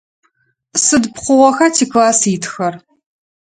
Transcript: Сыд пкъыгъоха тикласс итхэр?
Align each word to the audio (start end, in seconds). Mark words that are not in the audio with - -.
Сыд 0.83 1.03
пкъыгъоха 1.13 1.67
тикласс 1.75 2.21
итхэр? 2.35 2.73